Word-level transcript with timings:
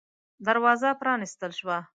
دروازه 0.47 0.89
پًرانيستل 0.99 1.51
شوه. 1.59 1.77